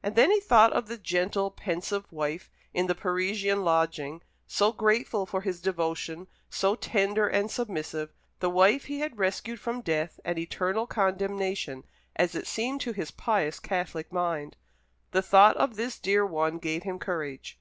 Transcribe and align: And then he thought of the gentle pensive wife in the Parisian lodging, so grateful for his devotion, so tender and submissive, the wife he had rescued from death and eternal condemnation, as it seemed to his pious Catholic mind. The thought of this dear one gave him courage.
And 0.00 0.14
then 0.14 0.30
he 0.30 0.38
thought 0.38 0.72
of 0.74 0.86
the 0.86 0.96
gentle 0.96 1.50
pensive 1.50 2.12
wife 2.12 2.48
in 2.72 2.86
the 2.86 2.94
Parisian 2.94 3.64
lodging, 3.64 4.22
so 4.46 4.70
grateful 4.70 5.26
for 5.26 5.40
his 5.40 5.60
devotion, 5.60 6.28
so 6.48 6.76
tender 6.76 7.26
and 7.26 7.50
submissive, 7.50 8.12
the 8.38 8.48
wife 8.48 8.84
he 8.84 9.00
had 9.00 9.18
rescued 9.18 9.58
from 9.58 9.80
death 9.80 10.20
and 10.24 10.38
eternal 10.38 10.86
condemnation, 10.86 11.82
as 12.14 12.36
it 12.36 12.46
seemed 12.46 12.80
to 12.82 12.92
his 12.92 13.10
pious 13.10 13.58
Catholic 13.58 14.12
mind. 14.12 14.56
The 15.10 15.20
thought 15.20 15.56
of 15.56 15.74
this 15.74 15.98
dear 15.98 16.24
one 16.24 16.58
gave 16.58 16.84
him 16.84 17.00
courage. 17.00 17.58